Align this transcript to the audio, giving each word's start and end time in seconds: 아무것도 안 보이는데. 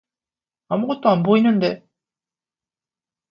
아무것도 0.69 1.09
안 1.09 1.21
보이는데. 1.21 1.87